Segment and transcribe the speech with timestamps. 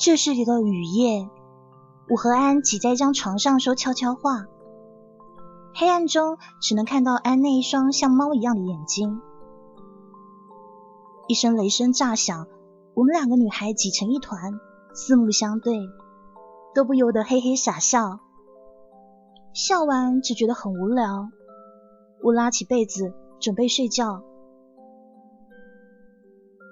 [0.00, 1.28] 这是一个雨夜，
[2.08, 4.46] 我和安挤在一张床上说悄悄话。
[5.74, 9.20] 黑暗中只能看到安那一双像猫一样的眼睛。
[11.28, 12.46] 一声雷声炸响，
[12.94, 14.58] 我们两个女孩挤成一团，
[14.94, 15.78] 四目相对，
[16.74, 18.20] 都不由得嘿嘿傻笑。
[19.52, 21.28] 笑完只觉得很无聊，
[22.22, 24.22] 我拉起被子准备睡觉。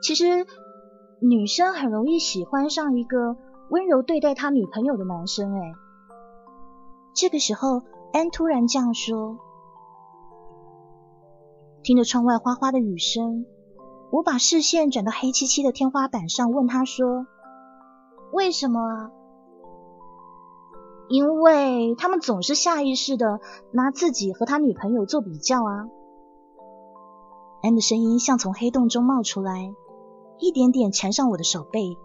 [0.02, 0.46] 其实。
[1.20, 3.36] 女生很容易喜欢上一个
[3.70, 5.72] 温柔对待他女朋友的男生，哎，
[7.12, 9.38] 这个时候安突然这样说。
[11.82, 13.46] 听着窗外哗哗的雨声，
[14.12, 17.26] 我把视线转到黑漆漆的天花板上，问他说
[18.32, 19.10] ：“为什么啊？”
[21.10, 23.40] 因为他们总是下意识的
[23.72, 25.88] 拿自己和他女朋友做比较啊。
[27.62, 29.74] 安的声音像从黑洞中冒出来。
[30.38, 31.98] 一点点缠上我的手背，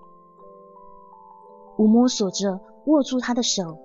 [1.77, 3.77] 我摸索着握住他的手，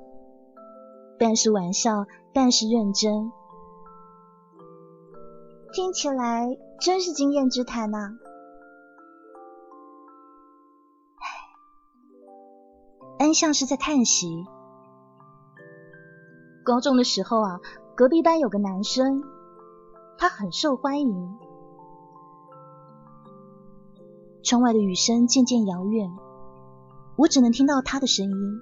[1.19, 3.31] 半是玩笑，半是认真，
[5.73, 8.11] 听起来真是经验之谈呐。
[13.19, 14.47] 安像是在叹息。
[16.65, 17.61] 高中的时候啊，
[17.97, 19.23] 隔壁班有个男生，
[20.17, 21.39] 他很受欢迎。
[24.43, 26.11] 窗外的雨声渐渐遥远，
[27.17, 28.61] 我只能听到他的声音。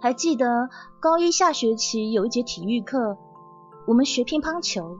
[0.00, 0.68] 还记得
[1.00, 3.16] 高一下学期有一节体育课，
[3.86, 4.98] 我们学乒乓球。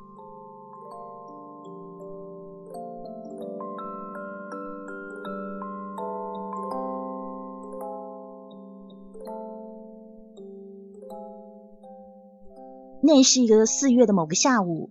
[13.05, 14.91] 那是一个四月的某个下午，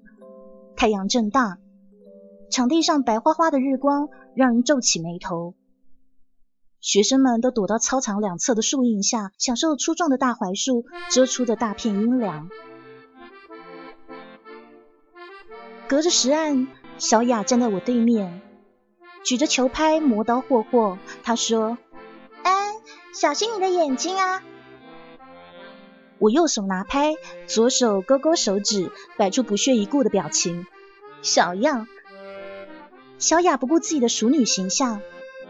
[0.75, 1.59] 太阳正大。
[2.51, 5.55] 场地上白花花的日光让人皱起眉头，
[6.81, 12.49] 学生们都躲到操场两侧的树荫下，享受粗壮的大槐树遮出的大片阴凉。
[15.87, 16.67] 隔着石岸，
[16.97, 18.41] 小雅站在我对面，
[19.23, 20.97] 举着球拍磨刀霍霍。
[21.23, 21.77] 她说
[22.43, 22.75] ：“安，
[23.13, 24.43] 小心你的眼睛啊！”
[26.19, 27.15] 我右手拿拍，
[27.47, 30.65] 左手勾勾手指，摆出不屑一顾的表情，
[31.21, 31.87] 小样。
[33.21, 34.99] 小雅不顾自己的淑女形象，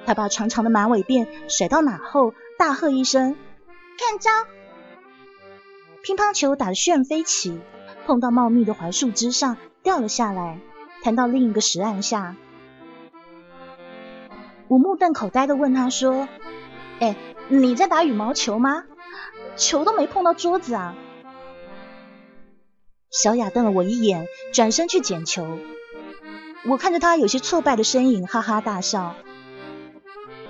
[0.06, 3.38] 她把长长的马尾辫甩到脑后，大喝一声
[3.98, 4.30] ：“看招！”
[6.04, 7.62] 乒乓球打得旋飞起，
[8.06, 10.60] 碰到茂密的槐树枝上掉了下来，
[11.02, 12.36] 弹到另一个石岸下。
[14.68, 16.28] 我目瞪口呆的问他说
[17.00, 17.16] ：“哎，
[17.48, 18.84] 你在打羽毛球吗？
[19.56, 20.94] 球都没碰到桌子啊！”
[23.10, 25.58] 小雅瞪了我一眼，转身去捡球。
[26.68, 29.16] 我看着他有些挫败的身影，哈哈大笑。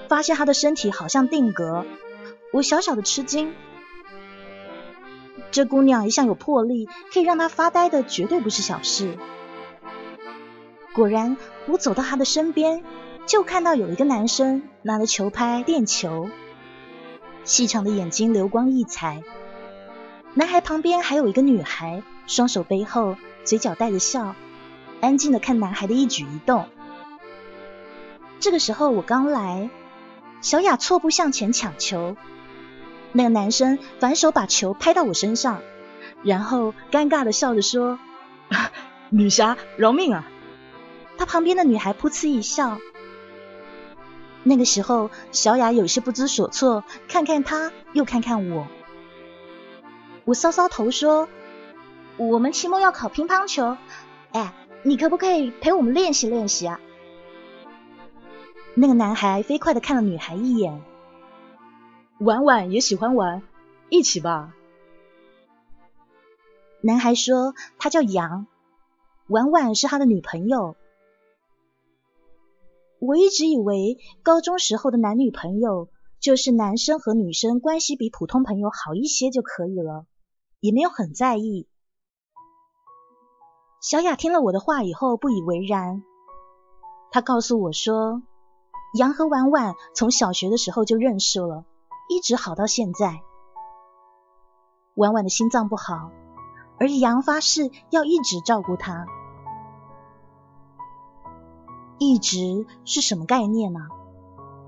[0.09, 1.85] 发现他的身体好像定格，
[2.51, 3.53] 我小小的吃惊。
[5.51, 9.17] 这姑娘一向有魄力，可以让他发呆的绝对不是小事。
[10.93, 12.83] 果然，我走到他的身边，
[13.25, 16.29] 就看到有一个男生拿着球拍练球，
[17.45, 19.23] 细长的眼睛流光溢彩。
[20.33, 24.35] 男孩旁边还有一个女孩，双手背后，嘴角带着笑。
[25.01, 26.69] 安静的看男孩的一举一动。
[28.39, 29.69] 这个时候我刚来，
[30.41, 32.15] 小雅错步向前抢球，
[33.11, 35.61] 那个男生反手把球拍到我身上，
[36.23, 37.99] 然后尴尬的笑着说
[39.09, 40.27] ：“女侠饶命啊！”
[41.19, 42.79] 他旁边的女孩噗呲一笑。
[44.43, 48.67] 那个时候小雅有些不知所措，看看他，又看看我。
[50.25, 51.29] 我搔搔头说
[52.17, 53.77] ：“我们期末要考乒乓球，
[54.31, 56.79] 哎。”你可不可以陪我们练习练习啊？
[58.73, 60.81] 那个男孩飞快的看了女孩一眼，
[62.19, 63.43] 婉婉也喜欢玩，
[63.89, 64.55] 一起吧。
[66.81, 68.47] 男孩说他叫杨，
[69.27, 70.75] 婉婉是他的女朋友。
[72.99, 75.89] 我一直以为高中时候的男女朋友
[76.19, 80.07] 就是男生和女生关系比普通朋友好一些就可以了，
[80.59, 81.67] 也没有很在意。
[83.81, 86.03] 小雅听了我的话以后不以为然，
[87.09, 88.21] 她告诉我说，
[88.93, 91.65] 杨和婉婉从小学的时候就认识了，
[92.07, 93.21] 一直好到现在。
[94.93, 96.11] 婉婉的心脏不好，
[96.79, 99.07] 而杨发誓要一直照顾她。
[101.97, 103.79] 一直是什么概念呢？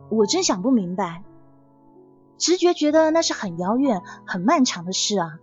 [0.09, 1.23] 我真想不明白。
[2.39, 5.37] 直觉觉得那是很遥远、很漫长的事啊。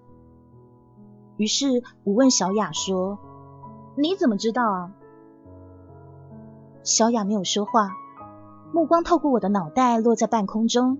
[1.36, 3.20] 于是我问小雅说
[4.00, 4.92] ：“你怎么知道啊？”
[6.82, 7.90] 小雅没有说话，
[8.72, 10.98] 目光透过我的脑袋落在半空中，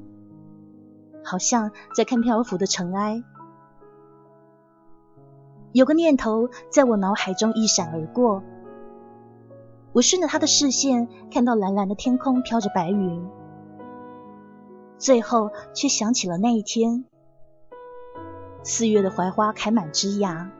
[1.25, 3.25] 好像在看漂浮的尘埃。
[5.73, 8.43] 有个念头在我脑海中一闪而过，
[9.93, 13.27] 我顺着他的视线看到蓝蓝的天空飘着白云。
[14.99, 17.07] 最后却想起了那一天，
[18.63, 20.51] 四月的槐花开满枝桠，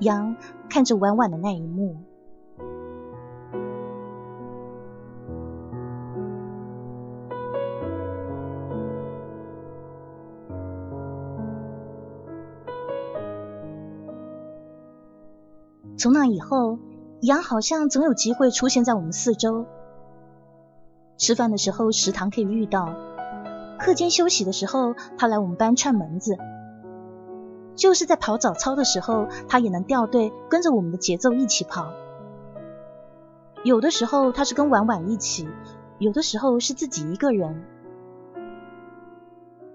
[0.00, 0.36] 杨
[0.68, 1.96] 看着婉婉的那一幕。
[15.96, 16.78] 从那以后，
[17.22, 19.64] 杨好像总有机会出现在我们四周。
[21.16, 22.94] 吃饭的时候，食堂可以遇到。
[23.78, 26.34] 课间休息的时候，他来我们班串门子；
[27.76, 31.92] 就是在跑早操的时候，他也能掉队，跟着我们的节奏一起跑。
[33.62, 35.48] 有的时候他是跟婉婉一起，
[35.98, 37.64] 有的时候是自己一个人。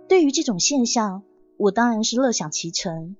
[0.07, 1.23] 对于这种现象，
[1.57, 3.15] 我当然是乐享其成。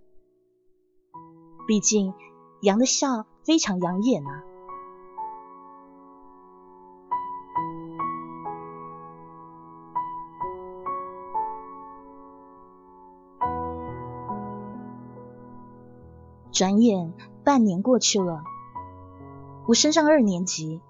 [1.68, 2.14] 毕竟
[2.62, 4.44] 羊的笑非常养眼啊。
[16.60, 17.14] 转眼
[17.46, 18.44] 半年过去了，
[19.66, 20.82] 我升上二年级。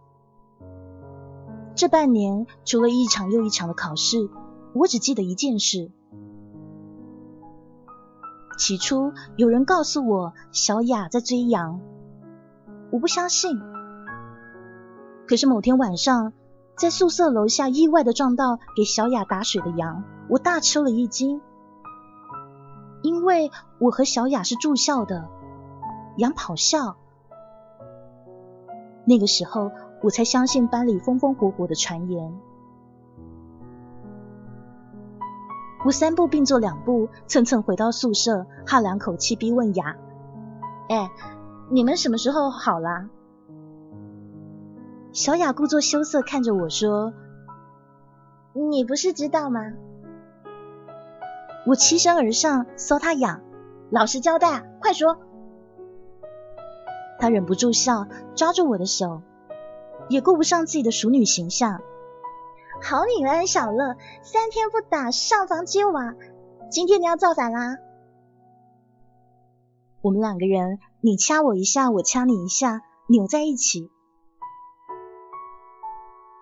[1.76, 4.32] 这半年除了一场又一场的考试，
[4.74, 5.92] 我只记得一件事。
[8.58, 11.80] 起初有人告诉我小雅在追羊，
[12.90, 13.62] 我不相信。
[15.28, 16.34] 可是某天晚上，
[16.80, 21.42] 在宿舍楼下意外的撞到给小雅打水的羊，我大吃了一惊，
[23.04, 25.30] 因为我和小雅是住校的。
[26.18, 26.98] 杨跑校，
[29.06, 29.72] 那个时候
[30.02, 32.34] 我才相信班里风风火火的传言。
[35.86, 39.96] 我三步并作两步，蹭蹭回到宿舍，哈两口气，逼问雅
[40.90, 41.10] ：“哎，
[41.70, 43.10] 你们什么时候好啦？”
[45.14, 47.14] 小雅故作羞涩看着我说
[48.70, 49.62] ：“你不是知道吗？”
[51.66, 53.42] 我欺身而上，搔他痒
[53.90, 55.18] ：“老实交代，快说。”
[57.30, 59.22] 忍不住笑，抓住我的手，
[60.10, 61.82] 也顾不上自己的熟女形象。
[62.82, 66.16] 好女人小乐，三天不打上房揭瓦，
[66.72, 67.78] 今天你要造反啦！
[70.02, 73.92] 我们两个人，你掐我一下，我掐你一下，扭在一起。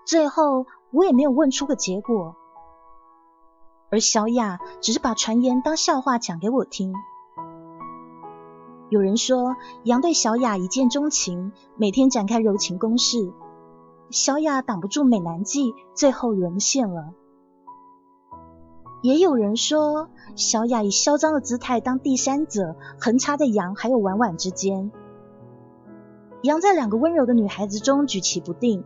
[0.06, 2.36] 最后我也没有问出个结果，
[3.89, 6.94] 而小雅只是把传言当笑话讲给我听。
[8.89, 13.34] 有人说杨对小雅一见钟情，每天展开柔情攻势，
[14.10, 17.13] 小雅挡不住美男计，最后沦陷了。
[19.03, 24.89] 也有人说小雅以嚣张的姿态当第三者，横插在杨还有婉婉之间，
[26.41, 28.86] 杨在两个温柔的女孩子中举棋不定，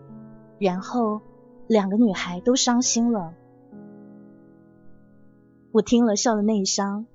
[0.58, 1.22] 然后
[1.67, 3.36] 两个女孩都伤心了。
[5.72, 7.05] 我听了笑了内伤，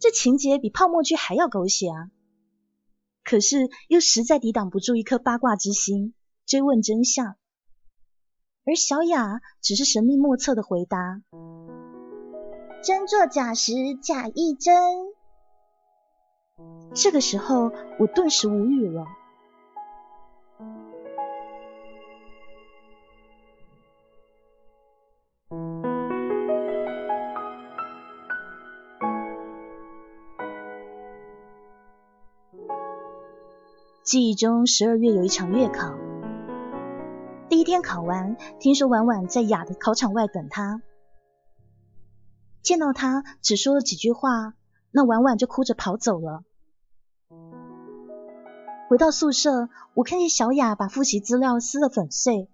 [0.00, 2.08] 这情节比泡沫剧还要狗血啊！
[3.24, 6.14] 可是又实在抵挡不住一颗八卦之心，
[6.46, 7.36] 追问真相。
[8.64, 11.22] 而小雅只是神秘莫测的回答
[12.82, 14.74] ：“真作假时，假亦真。”
[16.94, 19.04] 这个时候，我顿时无语了。
[34.02, 35.94] 记忆中，十二月有一场月考。
[37.48, 40.82] 第一天考完，听说婉婉在雅的考场外等他，
[42.62, 44.54] 见到他只说了几句话，
[44.90, 46.42] 那婉婉就哭着跑走了。
[48.88, 52.48] 回到宿舍，我看见小雅把复习资料撕得粉碎，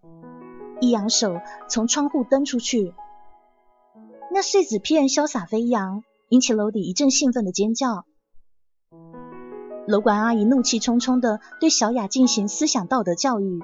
[0.83, 2.93] 一扬手从窗户蹬出去，
[4.31, 8.05] 那碎纸片潇洒飞扬，引起楼底一阵兴奋的尖叫。
[9.89, 13.63] 楼管阿姨怒气冲冲的对小雅进行思想道德教育。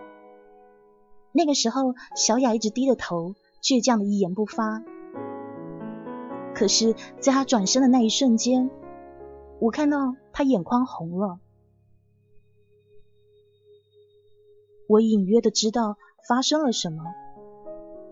[1.33, 4.83] 那个时候，小雅一直低着头，倔强的一言不发。
[6.55, 8.71] 可是，在她转身的那一瞬间，
[9.61, 11.41] 我看到她眼眶红了。
[14.89, 17.05] 我隐约的知道发生了什么，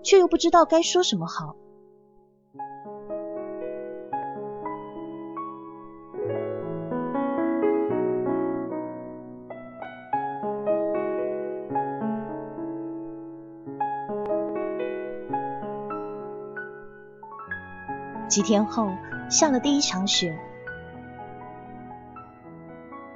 [0.02, 1.56] 却又不知道该说什么好。
[18.32, 18.88] 几天后，
[19.28, 20.38] 下了第一场雪。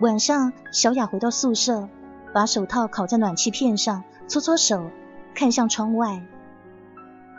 [0.00, 1.88] 晚上，小雅回到宿舍，
[2.34, 4.90] 把手套烤在暖气片上，搓搓手，
[5.34, 6.20] 看向窗外。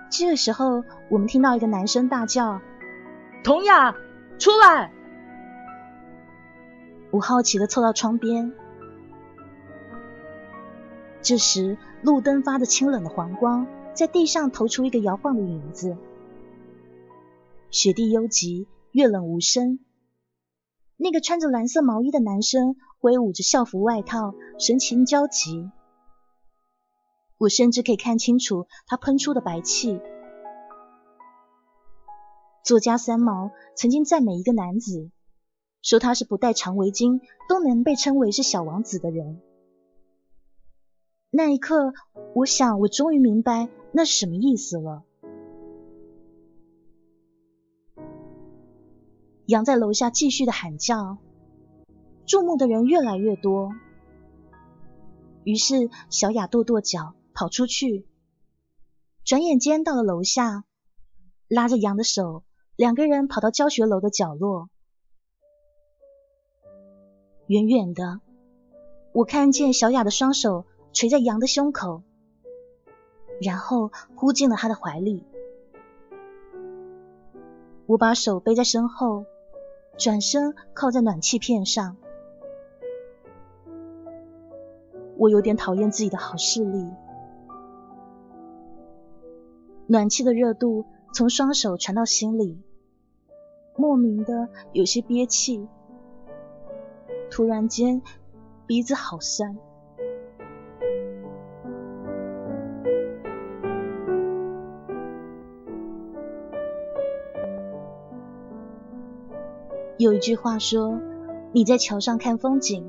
[0.10, 2.62] 这个时候，我们听到一个男生大叫
[3.46, 3.94] ：“童雅，
[4.40, 4.92] 出来！”
[7.14, 8.54] 我好奇的凑到窗边。
[11.22, 15.96] 这时，路灯发着清冷的黄光，在地上投出一个摇晃的影子。
[17.70, 19.80] 雪地幽寂，月冷无声。
[20.96, 25.70] 那个穿着蓝色毛衣的男生挥舞着校服外套，神情焦急。
[27.38, 30.00] 我甚至可以看清楚他喷出的白气。
[32.64, 35.12] 作家三毛曾经赞美一个男子，
[35.82, 39.42] 说他是不戴长围巾都能被称为是小王子的人。
[41.30, 41.94] 那一刻，
[42.34, 45.04] 我想我终于明白那是什么意思了。
[49.48, 51.20] 羊在楼下继续的喊叫，
[52.26, 53.72] 注目的人越来越多。
[55.46, 58.06] 于是小雅跺跺脚跑出去，
[59.24, 60.66] 转眼间到了楼下，
[61.48, 62.44] 拉着羊的手，
[62.76, 64.68] 两个人跑到教学楼的角落。
[67.48, 68.20] 远远的，
[69.14, 72.04] 我看见小雅的双手垂在羊的胸口，
[73.42, 75.24] 然后扑进了他的怀里。
[77.86, 79.24] 我把手背在身后。
[79.98, 81.98] 转身靠在暖气片上，
[85.18, 86.88] 我有点讨厌自己的好视力。
[89.88, 92.62] 暖气的热度从双手传到心里，
[93.76, 95.68] 莫名的有些憋气。
[97.32, 98.02] 突然间，
[98.68, 99.58] 鼻子好酸。
[109.98, 111.00] 有一句话说
[111.54, 112.88] ：“你在桥上看风景，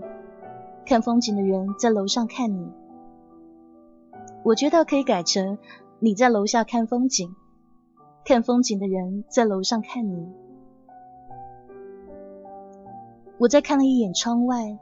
[0.85, 2.71] 看风景的人在楼上看你。”
[4.45, 5.57] 我觉得可以改成
[6.00, 7.35] ：“你在楼下看风景，
[8.27, 10.29] 看风景的人在楼上看你。”
[13.41, 14.79] 我再看了一眼窗外，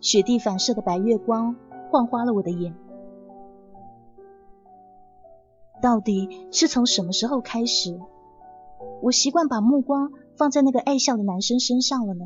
[0.00, 1.56] 雪地反射的白月光
[1.90, 2.74] 晃花了我的眼。
[5.82, 8.00] 到底是从什么时候开始，
[9.02, 10.10] 我习惯把目光。
[10.40, 12.24] 放在那个爱笑的男生身上了呢？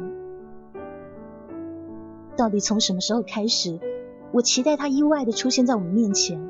[2.36, 3.80] 到底从什么时候开始，
[4.30, 6.40] 我期待他意外的出现在我们面前？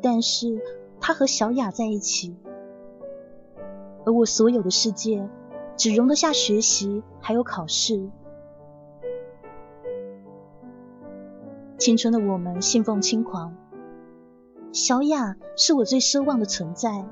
[0.00, 0.58] 但是
[1.02, 2.34] 他和小雅在一起，
[4.06, 5.28] 而我所有的世界
[5.76, 8.08] 只容得下学习还有考试。
[11.76, 13.54] 青春的我们信奉轻狂，
[14.72, 17.04] 小雅是我最奢望的存在。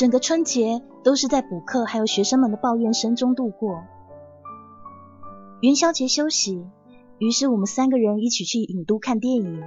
[0.00, 3.84] 整个春节都是在补课还有学生们的抱怨声中度过。
[5.60, 6.64] 元宵节休息，
[7.18, 9.62] 于是我们三个人一起去影都看电影，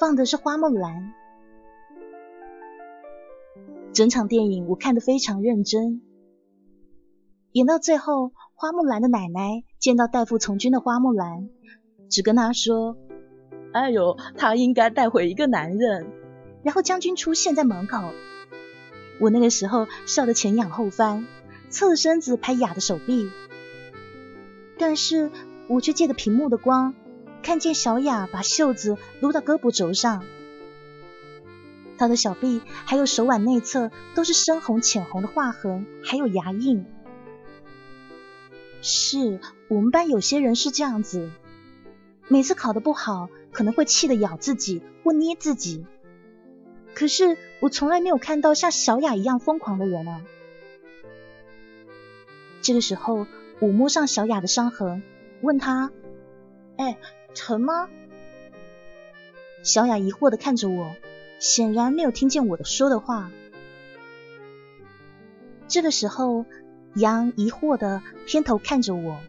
[0.00, 1.12] 放的是花木兰。
[3.92, 6.00] 整场电影我看得非常认真。
[7.52, 11.50] 演到最后，花木兰的奶奶见到代父从军的花木兰，
[12.08, 12.96] 只跟他说
[13.74, 16.10] ：“哎呦，他应该带回一个男人。”
[16.64, 17.98] 然后将军出现在门口。
[19.20, 21.26] 我那个时候笑得前仰后翻，
[21.70, 23.30] 侧身子拍雅的手臂，
[24.78, 25.30] 但是
[25.66, 26.94] 我却借着屏幕的光，
[27.42, 30.24] 看见小雅把袖子撸到胳膊肘上，
[31.96, 36.86] 她的小臂还有手腕内侧都是深红浅红的划痕，还有牙印。
[38.80, 41.30] 是我们班有些人是这样子，
[42.28, 45.84] 每次考得不好，可能会气得咬自己或捏自己。
[46.98, 50.24] 可是我从来没有看到像小雅一样疯狂的人啊！
[52.60, 53.28] 这个时候，
[53.60, 55.04] 我摸上小雅的伤痕，
[55.40, 55.92] 问她
[56.76, 56.98] ：“哎，
[57.36, 57.88] 疼吗？”
[59.62, 60.96] 小雅疑惑的看着我，
[61.38, 63.30] 显然没有听见我的说的话。
[65.68, 66.46] 这个时候，
[66.96, 69.20] 杨疑惑的偏头看着我，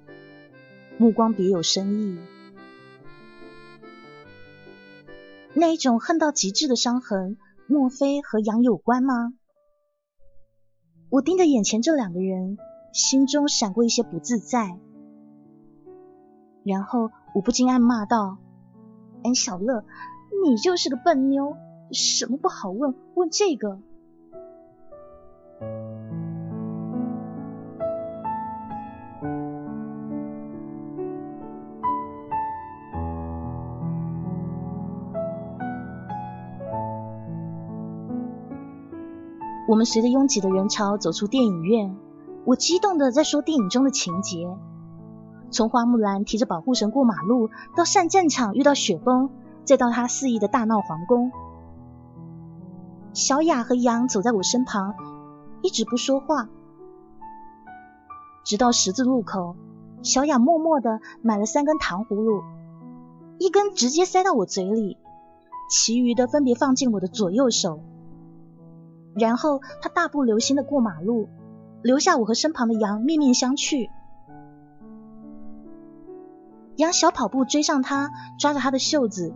[0.97, 2.17] 目光别有深意。
[5.53, 7.37] 那一种恨到极致的伤痕，
[7.71, 9.35] 莫非和羊有关吗？
[11.11, 12.57] 我盯着眼前这两个人，
[12.91, 14.79] 心中闪过一些不自在。
[16.63, 18.39] 然后我不禁暗骂道
[19.21, 19.85] ：“哎，小乐，
[20.43, 21.55] 你就是个笨妞，
[21.91, 23.79] 什么不好问，问这个。”
[39.69, 41.95] 我们随着拥挤的人潮走出电影院，
[42.43, 44.57] 我激动的在说电影中的情节，
[45.51, 49.29] 从花木兰提着保护绳过马路，到上战场遇到雪崩，
[49.65, 51.31] 再到他肆意的大闹皇宫。
[53.13, 54.95] 小雅和杨走在我身旁，
[55.61, 56.49] 一直不说话，
[58.43, 59.55] 直到十字路口，
[60.01, 62.41] 小雅默默的买了三根糖葫芦，
[63.37, 64.97] 一根直接塞到我嘴里，
[65.69, 67.81] 其余的分别放进我的左右手。
[69.19, 71.29] 然后他大步流星的过马路，
[71.83, 73.89] 留下我和身旁的羊面面相觑。
[76.77, 78.09] 羊小跑步追上他，
[78.39, 79.33] 抓着他的袖子：“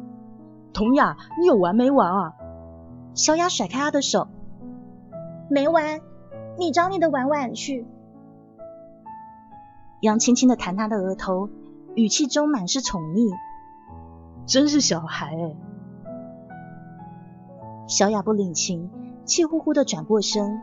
[0.74, 2.34] 童雅，你有完没完啊？”
[3.13, 4.30] 小雅甩开他的手
[5.52, 6.00] ：“没完，
[6.58, 7.86] 你找你的婉婉去。”
[10.00, 11.50] 羊轻轻的弹他的额头，
[11.96, 13.30] 语气中满是宠溺
[14.48, 15.56] ：“真是小孩哎。”
[17.88, 18.90] 小雅不领情。
[19.25, 20.62] 气呼呼的转过身，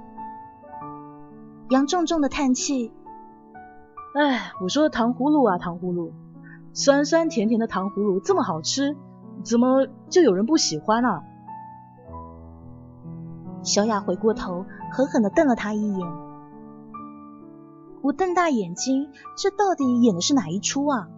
[1.71, 2.93] 杨重重的叹气
[4.15, 6.13] ：“哎，我说糖葫芦啊，糖葫芦，
[6.73, 8.97] 酸酸甜甜的糖葫芦这么好吃，
[9.43, 11.23] 怎么就有人不喜欢啊？”
[13.63, 16.09] 小雅回过头，狠狠的瞪了他一眼。
[18.03, 21.09] 我瞪大眼睛，这到底演的是哪一出啊？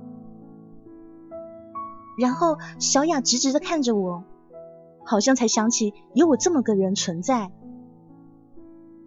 [2.19, 4.25] 然后小雅直直的看着我。
[5.05, 7.51] 好像才想起有我这么个人存在。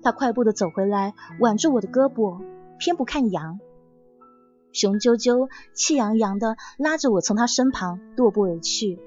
[0.02, 2.44] 他快步的走回来，挽住我的胳膊，
[2.78, 3.60] 偏不看羊，
[4.72, 9.00] 雄赳赳、气昂扬的拉着我从他身旁踱步而去。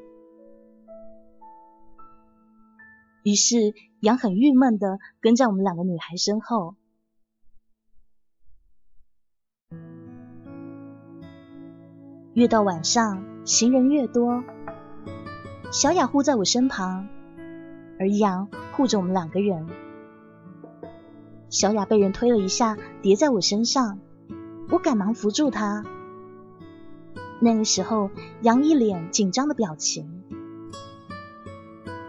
[3.23, 6.75] 于是羊很郁闷的跟在我们两个女孩身后。
[12.33, 14.43] 越到晚上，行人越多。
[15.71, 17.09] 小雅护在我身旁，
[17.99, 19.67] 而杨护着我们两个人。
[21.51, 23.99] 小雅被人推了一下，跌在我身上，
[24.71, 25.85] 我赶忙扶住她。
[27.39, 30.23] 那个时候，杨一脸紧张的表情。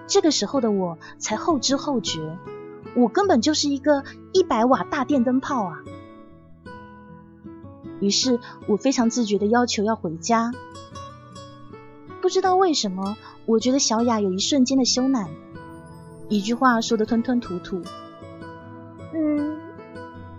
[0.08, 2.38] 这个时候的我才后知后觉，
[2.96, 5.84] 我根本就是一个一百瓦大电灯泡啊！
[8.00, 10.54] 于是我非常自觉的要求要回家。
[12.22, 13.16] 不知道为什么，
[13.50, 15.26] 我觉得小雅有一瞬间的羞赧，
[16.30, 17.82] 一句话说的吞吞吐吐。
[19.12, 19.58] 嗯，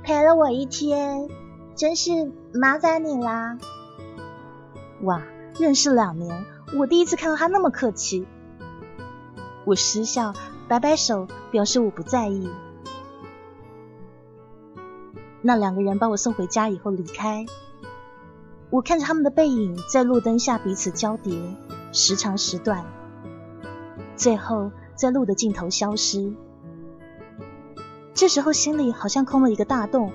[0.05, 1.29] 陪了我一天，
[1.75, 3.59] 真是麻烦你啦。
[5.03, 5.23] 哇，
[5.59, 6.45] 认识两年，
[6.79, 8.29] 我第一次看到他那么客气。
[9.65, 10.33] 我失笑，
[10.69, 12.49] 摆摆手，表示我不在意。
[15.43, 17.45] 那两个人把我送回家以后离开，
[18.71, 21.37] 我看着他们的背影在路灯下彼此交叠。
[21.93, 22.85] 时长时短，
[24.21, 26.35] 最后在路的尽头消失。
[28.13, 30.13] 这时候心里好像空了一个大洞，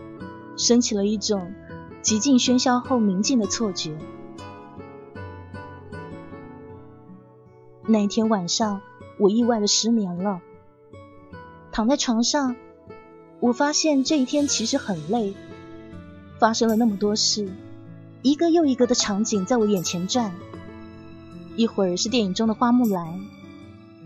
[0.57, 1.51] 升起了一种
[2.03, 3.97] 极尽喧嚣后宁静的错觉。
[7.87, 8.79] 那一天晚上，
[9.17, 10.39] 我意外的失眠了。
[11.71, 12.55] 躺在床上，
[13.39, 15.33] 我发现这一天其实很累，
[16.39, 17.49] 发生了那么多事，
[18.21, 20.31] 一个又一个的场景在我眼前转。
[21.55, 23.19] 一会儿是电影中的花木兰，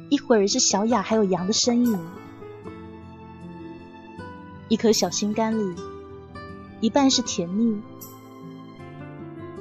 [0.10, 2.00] 一会儿是小雅还有羊的身影。
[4.68, 5.76] 一颗小心肝里，
[6.82, 7.80] 一半是甜蜜，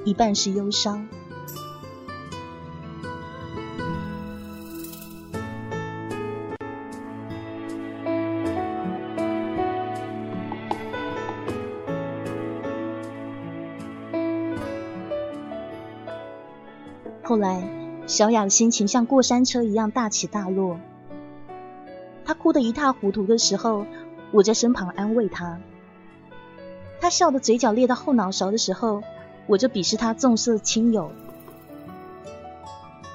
[0.04, 1.06] 一半是忧伤。
[17.22, 17.77] 后来。
[18.08, 20.80] 小雅的心情像过山车一样大起大落。
[22.24, 23.84] 她哭得一塌糊涂的时候，
[24.32, 25.58] 我在身旁安慰她；
[27.02, 29.02] 她笑得嘴角裂到后脑勺的时候，
[29.46, 31.12] 我就鄙视她重色轻友。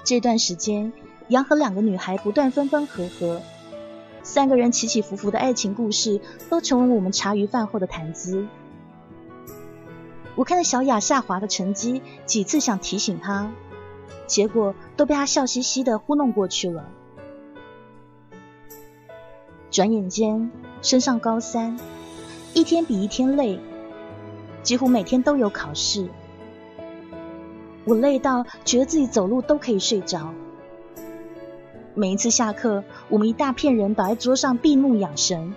[0.04, 0.94] 这段时间，
[1.28, 3.42] 杨和两个女孩不断分分合合，
[4.22, 8.46] 三个人起起伏伏的爱情故事都成为我们茶余饭后的谈资。
[10.36, 13.52] 我看着小雅下滑的成绩，几次想提醒她，
[14.28, 16.86] 结果都被他笑嘻嘻的糊弄过去了。
[19.70, 21.80] 转眼间升上高三，
[22.54, 23.60] 一天比一天累，
[24.62, 26.10] 几乎每天都有考试。
[27.86, 30.34] 我累到觉得自己走路都可以睡着。
[31.96, 35.54] 每一次下课，我们一大片人倒在桌上闭目养神。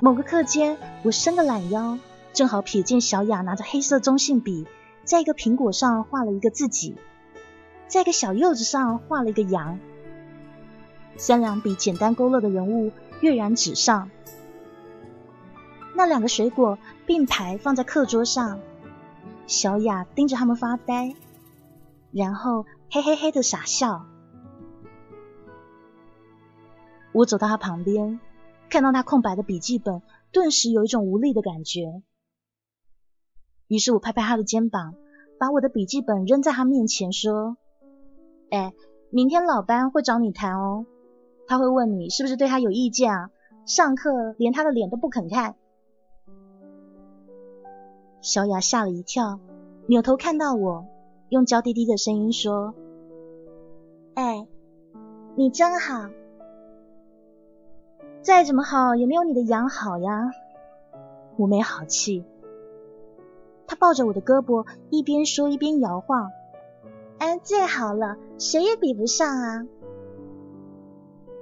[0.00, 1.98] 某个课间，我伸个懒腰。
[2.32, 4.66] 正好瞥见小雅拿着黑色中性笔，
[5.04, 6.96] 在一个苹果上画了一个自己，
[7.92, 9.78] 在一个小柚子上画了一个羊。
[11.18, 14.10] 三两笔简单勾勒的人物跃然纸上。
[15.94, 18.60] 那两个水果并排放在课桌上，
[19.46, 21.14] 小雅盯着他们发呆，
[22.12, 24.06] 然后嘿嘿嘿的傻笑。
[27.12, 28.20] 我走到他旁边，
[28.70, 30.00] 看到他空白的笔记本，
[30.32, 32.02] 顿时有一种无力的感觉。
[33.68, 34.94] 于是我拍拍他的肩膀，
[35.38, 37.58] 把我的笔记本扔在他面前，说
[38.52, 38.74] ：“哎，
[39.08, 40.84] 明天老班会找你谈哦，
[41.46, 43.30] 他会问你是不是对他有意见啊？
[43.64, 45.56] 上课连他的脸都不肯看。”
[48.20, 49.40] 小雅吓了一跳，
[49.86, 50.84] 扭头看到我，
[51.30, 52.74] 用娇滴滴的声音说
[54.12, 54.46] ：“哎，
[55.34, 56.10] 你真好，
[58.20, 60.30] 再怎么好也没有你的羊好呀。”
[61.38, 62.22] 我没好气。
[63.66, 66.30] 他抱着我的胳膊，一边说一边摇晃。
[67.22, 69.64] 哎，最好了，谁也比不上啊！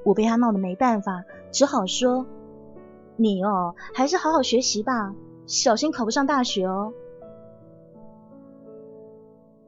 [0.04, 2.26] 我被他闹得没办法，只好说
[3.16, 5.14] ：“你哦，还是好好学习吧，
[5.46, 6.92] 小心考不上大学哦。”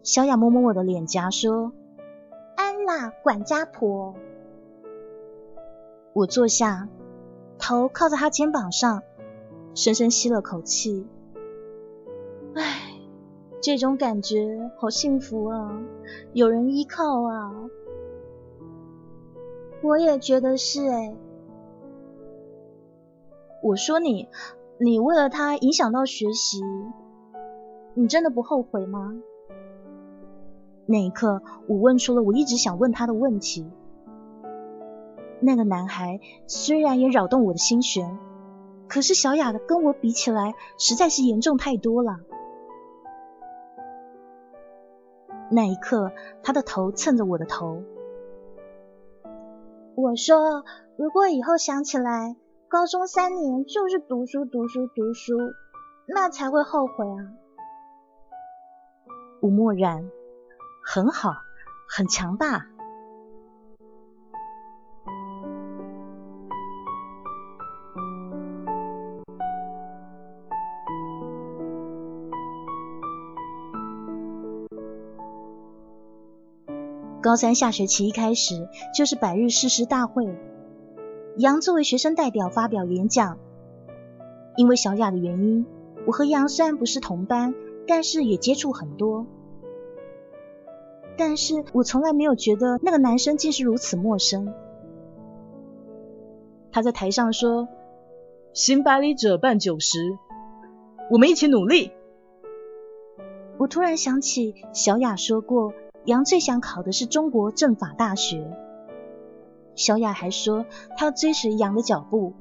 [0.05, 1.72] 小雅摸摸我的脸颊，说
[2.57, 4.14] ：“安啦，管家婆。”
[6.12, 6.90] 我坐下，
[7.59, 9.03] 头靠在他肩膀上，
[9.75, 11.07] 深深吸了口气。
[13.62, 15.81] 这种感觉好幸福啊，
[16.33, 17.55] 有人依靠啊。
[19.85, 21.14] 我也觉得是哎。
[23.62, 24.29] 我说你，
[24.79, 26.61] 你为了他影响到学习，
[27.94, 29.14] 你真的不后悔吗？
[30.85, 33.70] 那一刻，我问出了我一直想问他的问题。
[35.38, 38.18] 那个男孩虽然也扰动我的心弦，
[38.88, 42.18] 可是小雅的跟我比起来，实在是严重太多了。
[45.53, 46.12] 那一刻，
[46.43, 47.83] 他的头蹭着我的头。
[49.95, 50.65] 我说
[50.97, 52.37] ：“如果以后想起来，
[52.69, 55.37] 高中三年就是读书、读书、读书，
[56.07, 57.21] 那才会后悔啊。”
[59.43, 60.11] 吴默然，
[60.85, 61.35] 很好，
[61.87, 62.67] 很强大。
[77.23, 80.37] 高三下学期一开始就是百日誓师大会，
[81.37, 83.39] 杨作为学生代表发表演讲。
[84.57, 85.65] 因为小雅的原因，
[86.05, 87.55] 我和杨虽然不是同班，
[87.87, 89.25] 但是也接触很多。
[91.17, 94.53] 但是我从来没有觉得那个男生竟是如此陌生。
[96.73, 97.69] 他在台上说
[98.53, 100.19] ：“行百里者半九十，
[101.09, 101.93] 我们一起努力。”
[103.59, 105.73] 我突然想起小雅说过。
[106.05, 108.57] 杨最想考的是中国政法大学。
[109.77, 112.35] 小雅还说，她要追随杨的脚步。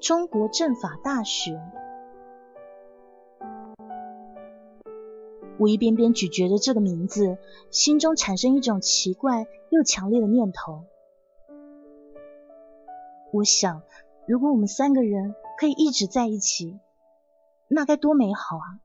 [0.00, 1.60] 中国政法大学，
[5.58, 7.36] 我一边边咀嚼着这个名字，
[7.70, 10.84] 心中产生一种奇怪又强烈的念头。
[13.30, 13.82] 我想，
[14.26, 16.80] 如果我们三个人可以一直在一起，
[17.68, 18.80] 那该多美好啊！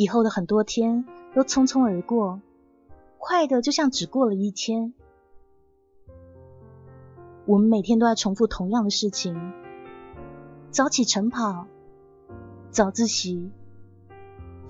[0.00, 2.40] 以后的很多天都匆匆而过，
[3.18, 4.94] 快的就像只过了一天。
[7.44, 9.52] 我们每天都在重复同样的事情：
[10.70, 11.66] 早起晨跑、
[12.70, 13.50] 早自习、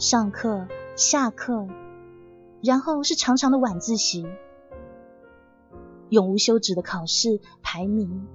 [0.00, 0.66] 上课、
[0.96, 1.68] 下课，
[2.60, 4.26] 然后是长长的晚自习，
[6.08, 8.26] 永无休止的考试排名。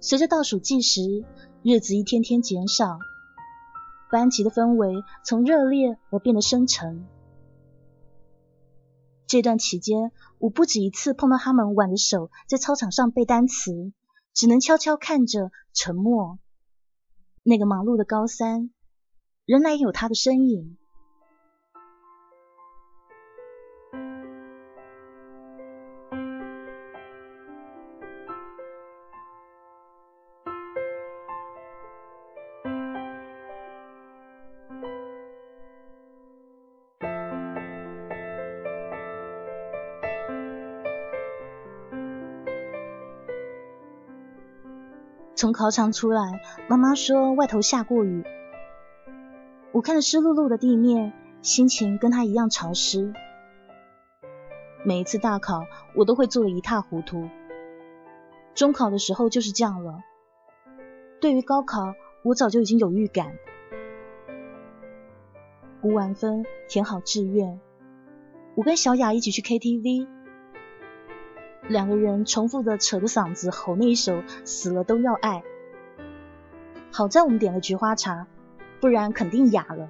[0.00, 1.24] 随着倒数计时，
[1.62, 2.98] 日子一天天减少。
[4.10, 7.06] 班级的氛围从热烈而变得深沉。
[9.26, 13.92] 这段期间，我不止一次碰到他们挽着手在操场上背单词，
[14.32, 16.38] 只能悄悄看着，沉默。
[17.42, 18.70] 那个忙碌的高三，
[19.44, 20.76] 仍然有他的身影。
[45.36, 48.24] 从考场出来，妈妈说外头下过雨。
[49.70, 53.12] 我看着湿漉漉的地面，心情跟她一样潮湿。
[54.82, 57.28] 每一次大考，我都会做的一塌糊涂。
[58.54, 60.00] 中考的时候就是这样了。
[61.20, 63.34] 对于高考，我早就已经有预感。
[65.82, 67.60] 估完分，填好志愿，
[68.54, 70.15] 我跟小雅一起去 KTV。
[71.68, 75.42] 两个人重复的扯着嗓子吼那一首《死了都要爱》，
[76.92, 78.26] 好在我们点了菊花茶，
[78.80, 79.88] 不然肯定哑了。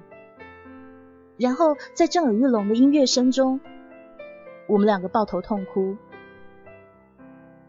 [1.37, 3.59] 然后在震耳欲聋的音乐声中，
[4.67, 5.95] 我们两个抱头痛哭。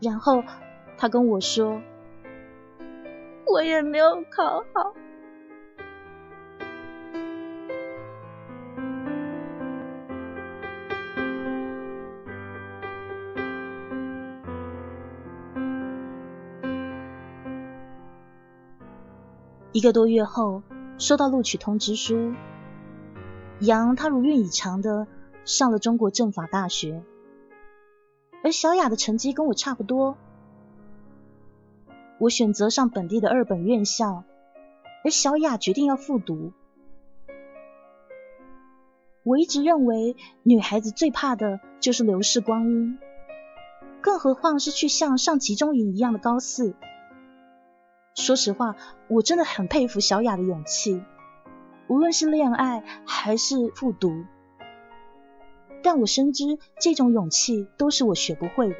[0.00, 0.42] 然后
[0.96, 1.82] 他跟我说
[3.46, 4.94] ：“我也没有考好。”
[19.78, 20.64] 一个多月后，
[20.98, 22.34] 收到录取通知书。
[23.60, 25.06] 杨他如愿以偿的
[25.44, 27.04] 上了中国政法大学，
[28.42, 30.18] 而小雅的成绩跟我差不多。
[32.18, 34.24] 我选择上本地的二本院校，
[35.04, 36.50] 而小雅决定要复读。
[39.22, 42.98] 我一直认为女孩子最怕的就是流逝光阴，
[44.00, 46.74] 更何况是去像上集中营一样的高四。
[48.18, 48.74] 说实话，
[49.08, 51.02] 我真的很佩服小雅的勇气，
[51.86, 54.24] 无论是恋爱还是复读。
[55.82, 56.44] 但我深知
[56.80, 58.76] 这种勇气都是我学不会的。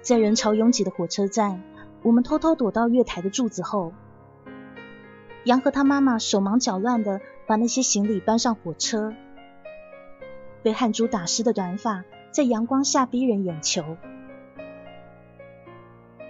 [0.00, 1.62] 在人潮拥挤的火车站，
[2.02, 3.92] 我们偷偷躲到月台的柱子后。
[5.44, 9.12] 杨和他妈妈手忙脚乱的把那些行李搬上火车，
[10.62, 13.96] 被汗珠打湿的短发在阳光下逼人眼球。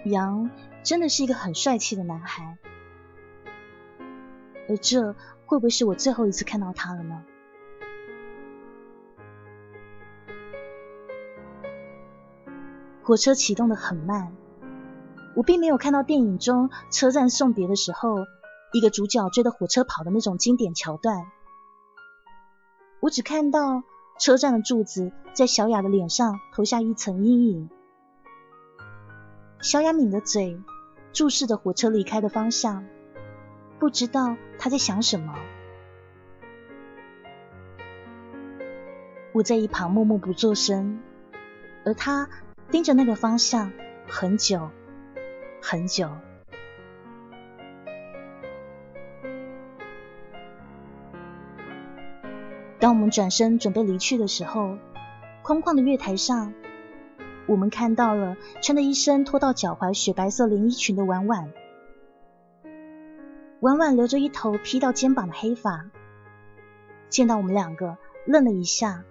[0.03, 0.49] 杨
[0.81, 2.57] 真的是一个很帅气的男孩，
[4.67, 5.13] 而这
[5.45, 7.23] 会不会是我最后一次看到他了呢？
[13.03, 14.35] 火车启动的很慢，
[15.35, 18.25] 我并没有看到电影中车站送别的时候。
[18.73, 21.29] 一个主角追着火车跑的那种经典桥段，
[23.01, 23.83] 我只看到
[24.17, 27.69] 车站的柱子在小雅的脸上投下一层阴影。
[29.61, 30.57] 小雅抿着嘴，
[31.11, 32.85] 注视着火车离开的方向，
[33.77, 35.35] 不知道她在想什么。
[39.33, 41.01] 我在一旁默默不作声，
[41.83, 42.29] 而她
[42.69, 43.73] 盯着那个方向
[44.07, 44.69] 很久
[45.61, 46.09] 很久。
[53.11, 54.77] 转身准备离去的时候，
[55.43, 56.53] 空旷的月台上，
[57.45, 61.51] 我们看到了穿着一身拖到脚踝雪白色连衣裙的婉婉。
[63.59, 65.91] 婉婉留着一头披到肩膀的黑发，
[67.09, 69.03] 见到我们两个，愣了一下，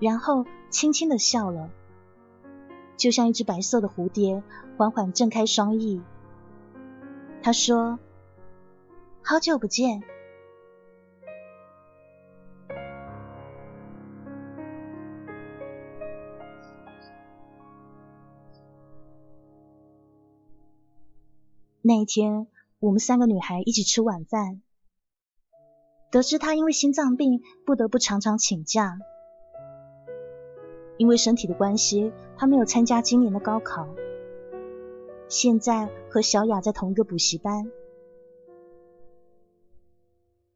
[0.00, 1.70] 然后轻轻的笑了，
[2.96, 4.42] 就像一只白色的蝴蝶
[4.76, 6.02] 缓缓睁开双翼。
[7.42, 7.98] 他说
[9.22, 10.02] ：“好久不见。”
[21.90, 22.46] 那一天，
[22.78, 24.62] 我们三个女孩一起吃晚饭，
[26.12, 28.96] 得知她因为心脏病不得不常常请假。
[30.98, 33.88] 因为身体的关系，她没有参加今年的高考。
[35.28, 37.72] 现在和小雅在同一个补习班。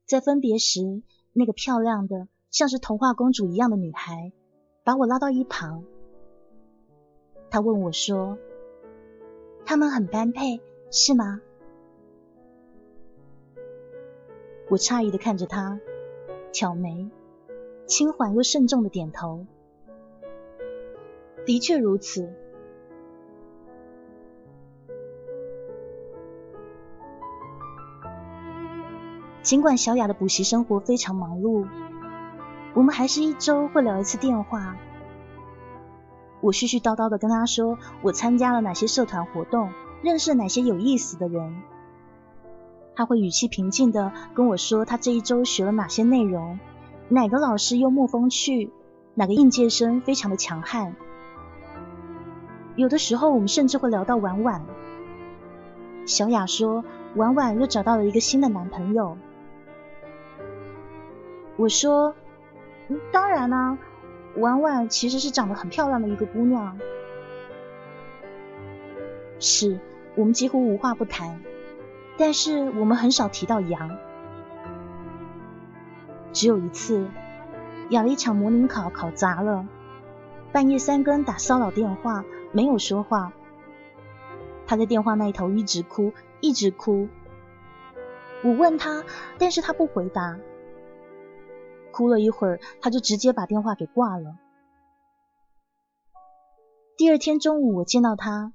[0.06, 4.30] 在分别时，那个漂亮的像是童话公主一样的女孩
[4.84, 5.82] 把我拉到一旁，
[7.50, 8.38] 她问我说
[9.66, 10.60] ：“他们很般配。”
[10.96, 11.40] 是吗？
[14.70, 15.80] 我诧异的看着他，
[16.52, 17.10] 挑眉，
[17.84, 19.44] 轻缓又慎重的点头。
[21.44, 22.32] 的确如此。
[29.42, 31.66] 尽管小雅的补习生活非常忙碌，
[32.72, 34.76] 我们还是一周会聊一次电话。
[36.40, 39.72] 我絮絮叨叨的跟她说我参加了哪些社团活动，
[40.04, 41.62] 认识哪些有意思的人。
[42.94, 46.60] 他会语气平静的跟我说他这一周学了哪些内容，
[47.08, 48.70] 哪个老师幽默风趣，
[49.14, 50.94] 哪个应届生非常的强悍。
[52.76, 54.64] 有的时候我们甚至会聊到婉婉。
[56.06, 56.84] 小雅说
[57.16, 59.16] 婉婉又找到了一个新的男朋友。
[61.56, 62.14] 我说，
[63.10, 63.78] 当然啦，
[64.36, 66.78] 婉婉其实是长得很漂亮的一个姑娘。
[69.38, 69.78] 是，
[70.16, 71.40] 我们几乎无话不谈，
[72.16, 73.98] 但是我们很少提到羊。
[76.32, 77.08] 只有一次，
[77.90, 79.66] 雅了一场模拟考考砸了，
[80.52, 83.32] 半夜三更打骚扰电话，没有说话。
[84.66, 87.08] 他在电话那头一直哭，一直哭。
[88.42, 89.04] 我问他，
[89.38, 90.38] 但是他不回答。
[91.92, 94.36] 哭了一会儿，他就直接把电话给挂了。
[96.96, 98.52] 第二天中午，我见到他，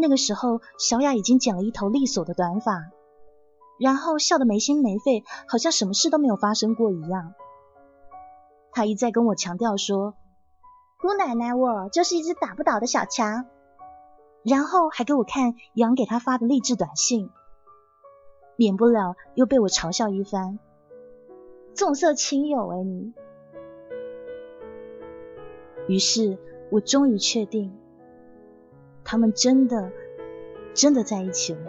[0.00, 2.92] 那个时候小雅已经剪了一头利索的短发，
[3.80, 7.34] 然后笑得没心没肺，好像什么事都没有发生过一样。
[8.70, 10.14] 他一再跟我强调说
[11.02, 13.46] ：“姑奶奶，我就是一只打不倒的小强。”
[14.46, 17.28] 然后还给我看杨给他发的励志短信，
[18.54, 20.60] 免不了又被我嘲笑一番。
[21.74, 23.12] 重色轻友哎，你。
[25.88, 26.38] 于是
[26.70, 27.76] 我终于确定，
[29.10, 29.90] 他们真的
[30.74, 31.60] 真的在一起了。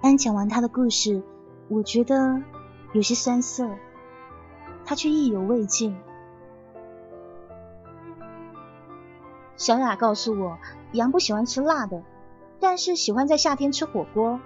[0.00, 1.22] 安讲完他的故事。
[1.68, 2.42] 我觉得
[2.94, 3.68] 有些酸涩，
[4.86, 5.94] 他却意犹未尽。
[9.58, 10.58] 小雅告诉我，
[10.92, 12.04] 杨不喜欢吃辣的，
[12.60, 14.38] 但是喜欢在夏天吃火锅，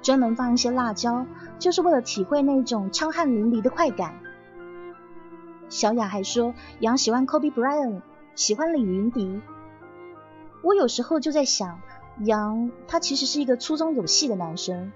[0.00, 1.26] 专门放一些辣椒，
[1.58, 4.18] 就是为了体会那种畅汗淋漓的快感。
[5.68, 8.00] 小雅还说，杨喜欢 Kobe Bryant，
[8.34, 9.42] 喜欢李云迪。
[10.62, 11.78] 我有时候就在想，
[12.20, 14.90] 杨他其实是一个粗中有细的男生。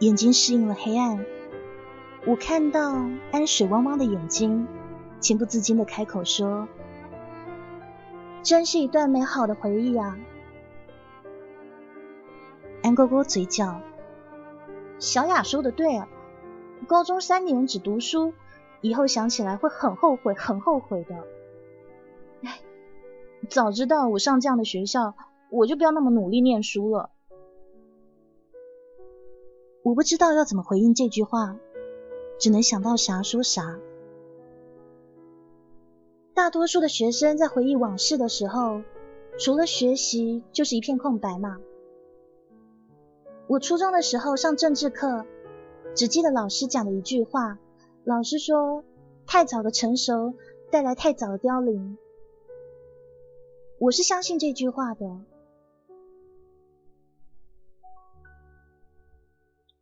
[0.00, 1.24] 眼睛适应了黑暗，
[2.26, 4.68] 我看到安水汪汪的眼睛，
[5.20, 6.68] 情不自禁的开口说
[8.42, 10.18] ：“真是一段美好的回忆啊！”
[12.82, 13.80] 安勾勾嘴角，
[14.98, 16.08] 小雅说的对啊，
[16.86, 18.32] 高中三年只读书，
[18.80, 21.16] 以后想起来会很后悔，很后悔的。
[22.44, 22.60] 哎，
[23.48, 25.16] 早知道我上这样的学校，
[25.50, 27.10] 我就不要那么努力念书了。
[29.82, 31.56] 我不知道要怎么回应这句话，
[32.38, 33.78] 只能想到啥说啥。
[36.36, 38.82] 大多数的学生在回忆往事的时候，
[39.38, 41.58] 除了学习就是一片空白嘛。
[43.46, 45.24] 我初中的时候上政治课，
[45.94, 47.58] 只记得老师讲的一句话，
[48.04, 48.84] 老师说
[49.26, 50.34] ：“太早的成熟
[50.70, 51.96] 带来太早的凋零。”
[53.80, 55.06] 我是相信这句话的。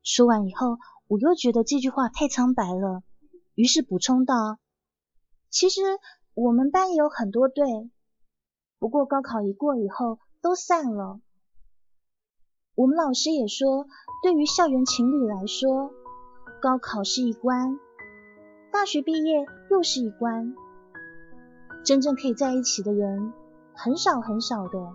[0.04, 3.02] 说完以后，我又觉得这句话太苍白了，
[3.56, 4.60] 于是补充道
[5.50, 5.80] ：“其实
[6.34, 7.90] 我们班也有很多对，
[8.80, 11.20] 不过高考一过以后都散了。
[12.74, 13.86] 我们老师也说，
[14.20, 15.92] 对于校园情侣来说，
[16.60, 17.78] 高考是一关，
[18.72, 20.56] 大学毕业又是一关，
[21.84, 23.32] 真正可以在一起的人
[23.72, 24.92] 很少很少的。”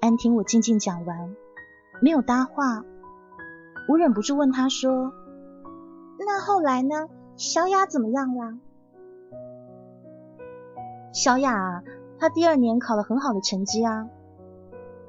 [0.00, 1.36] 安听我静静讲完，
[2.00, 2.84] 没有搭话，
[3.88, 5.14] 我忍不住问他说
[6.26, 7.08] ：“那后来呢？
[7.36, 8.58] 小雅怎么样了？”
[11.12, 11.82] 小雅，
[12.18, 14.08] 她第二年考了很好的成绩啊，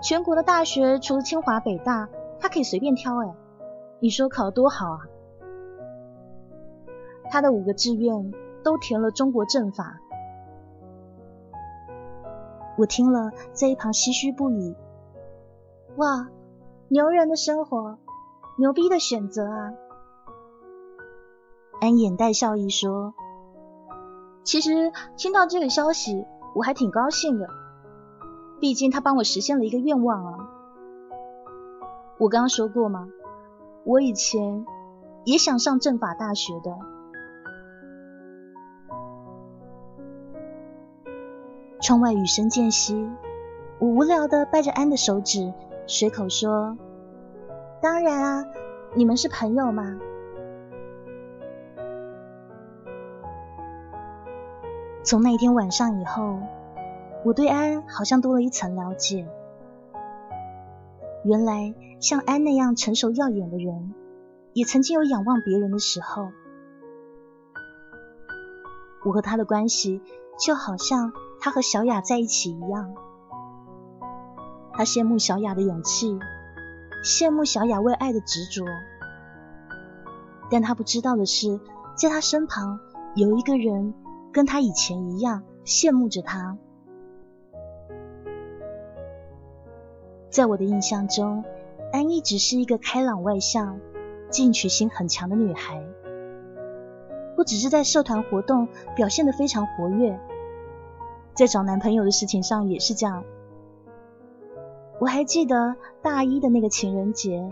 [0.02, 2.10] 全国的大学除了清华北大，
[2.40, 3.34] 她可以随便挑哎，
[4.00, 5.00] 你说考得多好啊？
[7.30, 8.34] 她的五个志愿
[8.64, 10.00] 都填了中国政法。
[12.78, 14.76] 我听了，在一旁唏嘘不已。
[15.98, 16.28] 哇，
[16.88, 17.98] 牛人的生活，
[18.58, 19.74] 牛逼的选择啊！
[21.84, 23.14] 安眼带笑意说
[24.46, 26.26] ：“其实听到这个消息，
[26.56, 27.50] 我还挺高兴的，
[28.62, 30.50] 毕竟他帮我实现了一个愿望啊。
[32.20, 33.10] 我刚刚说过吗？
[33.84, 34.66] 我以前
[35.26, 36.72] 也想上政法大学的。
[41.82, 43.10] 窗外雨声渐息，
[43.80, 45.54] 我无聊的掰着安的手指，
[45.86, 46.78] 随口说
[47.84, 48.46] ：“当然啊，
[48.96, 50.00] 你们是朋友嘛。”
[55.04, 56.40] 从那天晚上以后，
[57.26, 59.28] 我对安好像多了一层了解。
[61.26, 63.94] 原来像安那样成熟耀眼的人，
[64.54, 66.30] 也曾经有仰望别人的时候。
[69.06, 70.02] 我和他的关系
[70.40, 72.96] 就好像他和小雅在一起一样。
[74.72, 76.18] 他羡慕小雅的勇气，
[77.04, 78.64] 羡慕小雅为爱的执着，
[80.50, 81.60] 但他不知道的是，
[81.98, 82.80] 在他身旁
[83.16, 83.94] 有一个人。
[84.34, 86.58] 跟他以前一样，羡慕着他。
[90.30, 91.46] 在我的印象中，
[91.92, 93.80] 安一直是一个开朗外向、
[94.32, 95.86] 进取心很强的女孩，
[97.36, 100.20] 不只是在社团活动表现的非常活跃，
[101.36, 103.24] 在找男朋友的事情上也是这样。
[105.00, 107.52] 我还记得大一的那个情人节，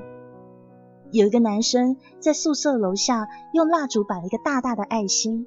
[1.11, 5.45] 有一个男生在宿舍楼下用蜡烛摆了一个大大的爱心。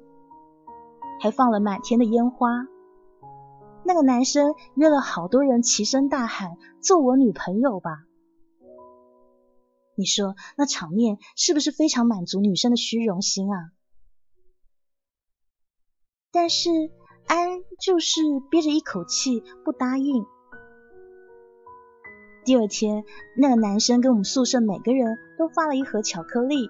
[1.19, 2.67] 还放了满天的烟花。
[3.83, 8.05] 那个男生约了好多人，齐声大喊：“做我女朋友吧！”
[9.97, 13.71] 你说那场面是不是非常满足女生的虚荣心啊？
[16.31, 16.69] 但是
[17.27, 20.25] 安就是憋着一口气不答应。
[22.43, 23.05] 第二天，
[23.37, 26.69] 那个男生给我们宿舍每个人都发了一盒巧克力。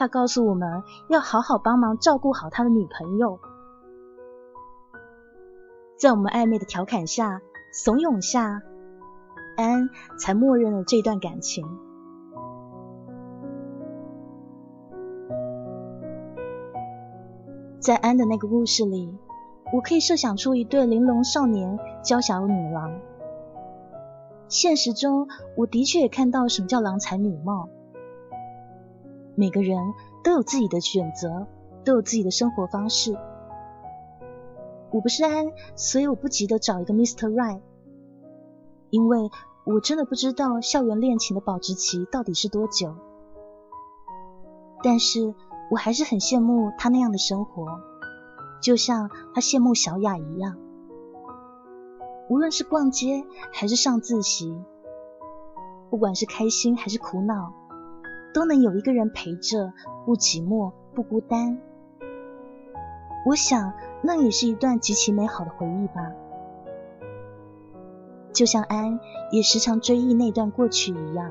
[0.00, 3.38] 他告诉我们要好好帮忙照顾好他的女朋友。
[5.98, 8.62] 在我们暧昧的调侃下、怂恿下，
[9.58, 11.66] 安才默认了这段感情。
[17.78, 19.14] 在安的那个故事里，
[19.70, 22.90] 我可以设想出一对玲珑少年娇小女郎。
[24.48, 25.28] 现实中，
[25.58, 27.68] 我的确也看到什么叫郎才女貌。
[29.40, 31.46] 每个人都有自己的选择，
[31.82, 33.16] 都有自己的生活方式。
[34.90, 37.32] 我不是安，所以我不急着找一个 Mr.
[37.32, 37.62] Right，
[38.90, 39.30] 因为
[39.64, 42.94] 我真的不知道校园恋情的保质期到底是多久。
[44.82, 45.34] 但是
[45.70, 47.80] 我还是很羡慕他那样的生活，
[48.60, 50.58] 就像他羡慕小雅一样。
[52.28, 53.24] 无论是逛街
[53.54, 54.54] 还是上自习，
[55.88, 57.54] 不管是开心还是苦恼。
[58.32, 59.72] 都能有一个人陪着，
[60.06, 61.58] 不寂寞，不孤单。
[63.26, 63.72] 我想，
[64.02, 66.12] 那也是一段极其美好的回忆吧。
[68.32, 69.00] 就像安
[69.30, 71.30] 也时常追忆那段过去一样。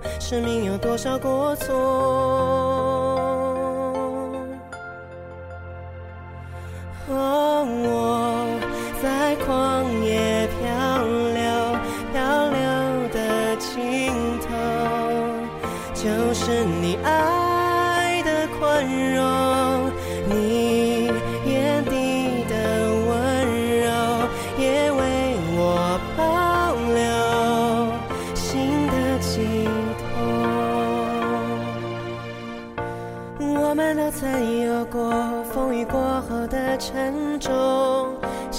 [0.31, 1.75] 生命有多少过错。
[7.09, 7.50] 啊，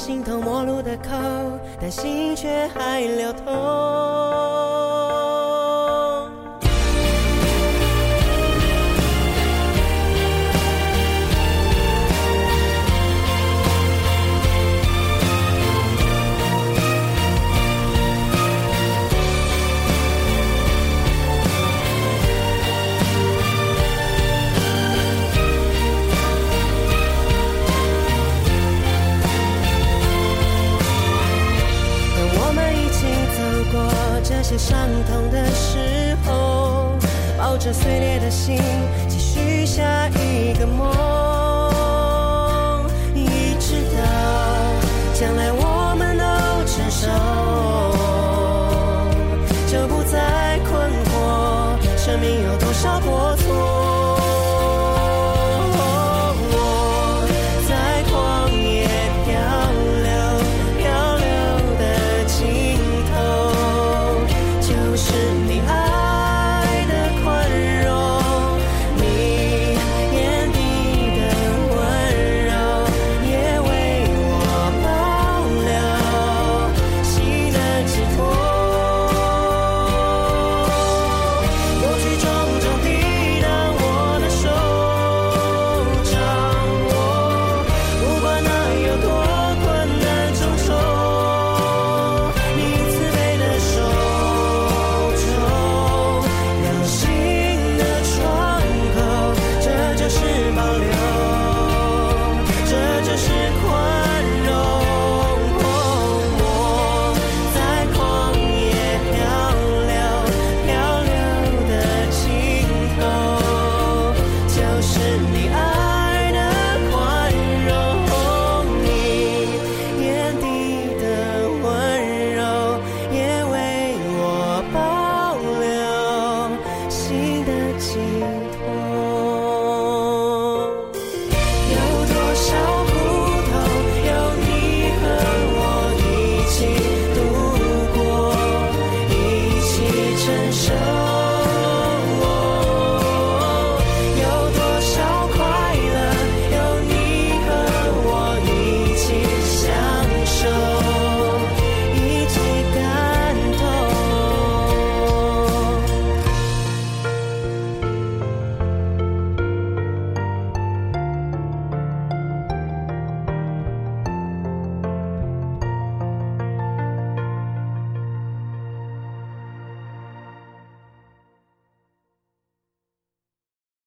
[0.03, 1.11] 重，形同陌路的口，
[1.80, 4.32] 但心却还流通。